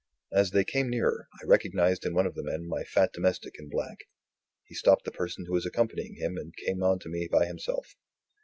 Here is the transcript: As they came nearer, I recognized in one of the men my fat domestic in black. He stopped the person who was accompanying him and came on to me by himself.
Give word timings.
As 0.33 0.49
they 0.49 0.63
came 0.63 0.89
nearer, 0.89 1.27
I 1.39 1.45
recognized 1.45 2.07
in 2.07 2.15
one 2.15 2.25
of 2.25 2.33
the 2.33 2.41
men 2.41 2.67
my 2.67 2.83
fat 2.83 3.13
domestic 3.13 3.59
in 3.59 3.69
black. 3.69 4.05
He 4.65 4.73
stopped 4.73 5.05
the 5.05 5.11
person 5.11 5.45
who 5.45 5.53
was 5.53 5.67
accompanying 5.67 6.15
him 6.15 6.37
and 6.37 6.55
came 6.65 6.81
on 6.81 6.97
to 7.01 7.07
me 7.07 7.27
by 7.31 7.45
himself. 7.45 7.93